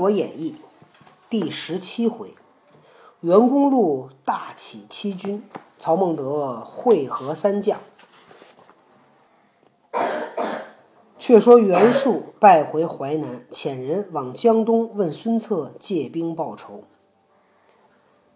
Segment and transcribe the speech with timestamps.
[0.00, 0.54] 国演义》
[1.28, 2.34] 第十七回：
[3.20, 5.46] 袁公路大起七军，
[5.78, 7.78] 曹孟德会合三将。
[11.18, 16.84] 却说袁术败回淮南，遣人往江东问孙策借兵报仇。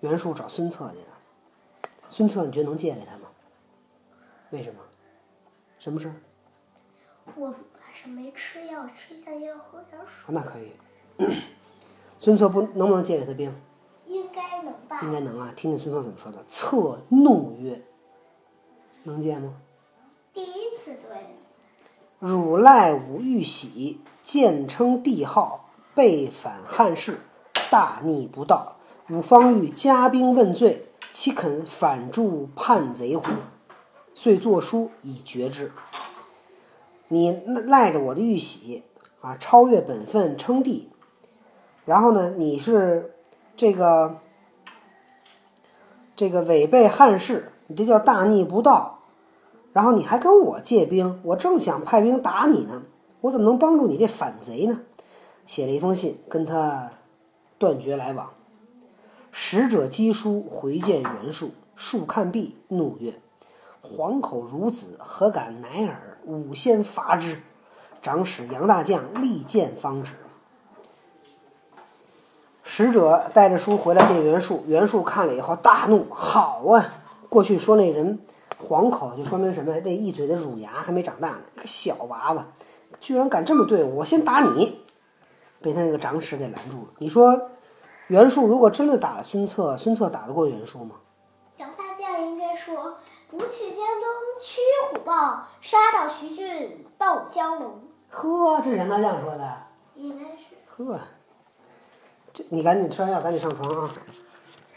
[0.00, 1.88] 袁术找孙策去了。
[2.08, 3.28] 孙策，你觉得能借给他吗？
[4.50, 4.80] 为什么？
[5.78, 6.16] 什么事儿？
[7.36, 7.54] 我晚
[7.94, 10.26] 上没吃药，吃一下药，喝点水。
[10.26, 10.72] 啊，那可以。
[12.18, 13.54] 孙策不能不能借给他兵？
[14.06, 15.00] 应该能吧？
[15.02, 15.52] 应该能啊。
[15.56, 16.38] 听听孙策怎么说的。
[16.48, 17.82] 策怒曰
[19.04, 19.54] ：“能借吗？
[20.32, 21.36] 第一次对，
[22.18, 27.20] 汝赖吾玉玺，僭称帝号，背反汉室，
[27.70, 28.76] 大逆不道。
[29.10, 33.24] 吾方欲加兵问罪，岂肯反助叛贼乎？
[34.14, 35.72] 遂作书以绝之。
[37.08, 38.84] 你赖着我的玉玺
[39.20, 40.88] 啊，超越本分称帝，
[41.92, 43.14] 然后呢，你是
[43.54, 44.16] 这个
[46.16, 49.00] 这个违背汉室，你这叫大逆不道。
[49.74, 52.84] 然后你还跟我借兵，我正想派兵打你呢，
[53.20, 54.80] 我怎么能帮助你这反贼呢？
[55.44, 56.92] 写了一封信，跟他
[57.58, 58.30] 断绝来往。
[59.30, 63.20] 使者赍书回见袁术，术看毕，怒曰
[63.84, 66.16] ：“黄口孺子，何敢乃尔？
[66.24, 67.42] 吾先伐之！”
[68.00, 70.12] 长史杨大将力荐方止。
[72.74, 76.82] 使者带着书回来见袁术，袁术看了以后大怒：“好啊！
[77.28, 78.18] 过去说那人。”
[78.56, 79.78] 黄口就说明什么？
[79.84, 82.46] 那一嘴的乳牙还没长大呢，一个小娃娃，
[82.98, 83.96] 居然敢这么对我！
[83.96, 84.80] 我先打你，
[85.60, 86.86] 被他那个长史给拦住了。
[86.96, 87.50] 你说
[88.06, 90.94] 袁术如果真的打了孙策，孙策打得过袁术吗？
[91.58, 92.94] 杨大将应该说
[93.30, 97.82] ：“不去江东驱虎豹，杀到徐郡斗蛟龙。
[98.08, 99.56] 呵，这是杨大将说的。”
[99.92, 100.56] 应该是。
[100.74, 100.98] 呵，
[102.32, 103.90] 这你赶紧吃完药，赶紧上床啊！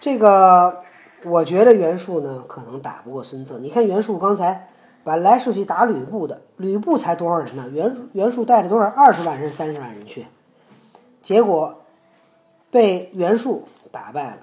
[0.00, 0.82] 这个。
[1.24, 3.58] 我觉得袁术呢可能打不过孙策。
[3.58, 4.68] 你看袁术刚才
[5.02, 7.68] 本来是去打吕布的，吕布才多少人呢？
[7.72, 8.84] 袁袁术带着多少？
[8.86, 10.26] 二十万人、三十万人去，
[11.22, 11.82] 结果
[12.70, 14.38] 被袁术打败了，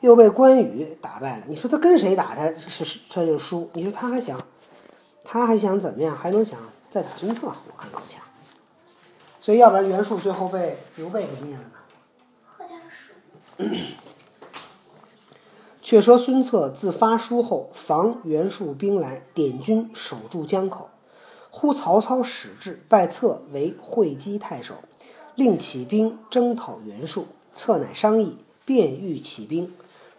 [0.00, 1.44] 又被关羽打败了。
[1.46, 3.70] 你说他跟谁打，他是他就输。
[3.72, 4.38] 你说他还想，
[5.24, 6.14] 他还想怎么样？
[6.14, 6.58] 还能想
[6.90, 7.46] 再打孙策？
[7.46, 8.20] 我看够呛。
[9.40, 11.62] 所以要不然袁术最后被刘备给灭了？
[15.82, 20.90] 却说孙策自发书后，防袁术兵来，点军守住江口。
[21.50, 24.74] 呼曹操使至，拜策为会稽太守，
[25.36, 27.26] 令起兵征讨袁术。
[27.54, 29.72] 策乃商议，便欲起兵。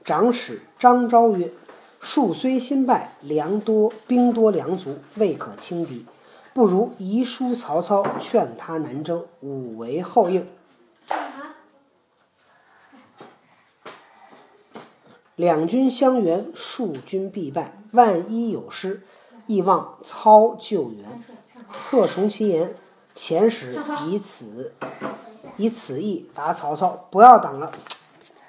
[0.03, 1.52] 长史张昭曰
[2.00, 6.06] ：“术虽新败，粮多兵多粮足，未可轻敌。
[6.53, 10.47] 不如遗书曹操，劝他南征，吾为后应。”
[15.38, 17.78] 两军相援，数军必败。
[17.92, 19.03] 万一有失，
[19.46, 21.06] 亦望操救援。
[21.80, 22.75] 策从其言，
[23.16, 24.74] 遣使以此
[25.58, 27.08] 以此意答曹操。
[27.12, 27.72] 不要等了，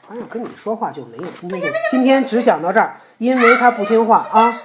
[0.09, 1.25] 哎呀跟你说话就没有。
[1.37, 4.61] 今天就今天只讲到这儿，因为他不听话啊。